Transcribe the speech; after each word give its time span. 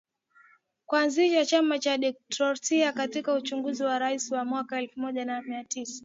kuanzisha 0.85 1.45
chama 1.45 1.79
cha 1.79 1.97
Demokratiki 1.97 2.93
Katika 2.93 3.33
uchaguzi 3.33 3.83
wa 3.83 3.95
Urais 3.95 4.31
wa 4.31 4.45
mwaka 4.45 4.79
elfu 4.79 4.99
moja 4.99 5.41
mia 5.41 5.63
tisa 5.63 5.99